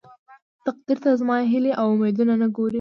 [0.65, 2.69] تقديره ته زما هيلې او اميدونه ته نه ګورې.